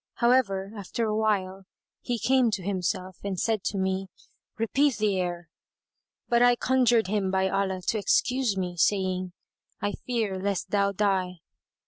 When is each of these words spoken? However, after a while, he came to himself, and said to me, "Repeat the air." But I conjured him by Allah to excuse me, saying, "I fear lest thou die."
However, 0.15 0.71
after 0.75 1.05
a 1.05 1.15
while, 1.15 1.65
he 2.01 2.17
came 2.17 2.49
to 2.49 2.63
himself, 2.63 3.17
and 3.23 3.39
said 3.39 3.63
to 3.65 3.77
me, 3.77 4.07
"Repeat 4.57 4.97
the 4.97 5.19
air." 5.19 5.47
But 6.27 6.41
I 6.41 6.55
conjured 6.55 7.05
him 7.05 7.29
by 7.29 7.47
Allah 7.47 7.83
to 7.89 7.99
excuse 7.99 8.57
me, 8.57 8.77
saying, 8.77 9.33
"I 9.79 9.91
fear 10.07 10.39
lest 10.39 10.71
thou 10.71 10.91
die." 10.91 11.33